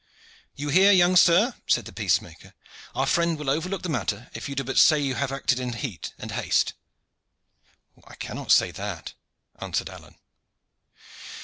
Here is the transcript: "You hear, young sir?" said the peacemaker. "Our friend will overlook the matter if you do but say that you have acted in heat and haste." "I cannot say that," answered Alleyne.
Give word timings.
"You 0.55 0.69
hear, 0.69 0.91
young 0.91 1.15
sir?" 1.15 1.53
said 1.67 1.85
the 1.85 1.93
peacemaker. 1.93 2.55
"Our 2.95 3.05
friend 3.05 3.37
will 3.37 3.51
overlook 3.51 3.83
the 3.83 3.89
matter 3.89 4.31
if 4.33 4.49
you 4.49 4.55
do 4.55 4.63
but 4.63 4.79
say 4.79 4.99
that 4.99 5.05
you 5.05 5.13
have 5.13 5.31
acted 5.31 5.59
in 5.59 5.73
heat 5.73 6.15
and 6.17 6.31
haste." 6.31 6.73
"I 8.07 8.15
cannot 8.15 8.51
say 8.51 8.71
that," 8.71 9.13
answered 9.59 9.91
Alleyne. 9.91 10.17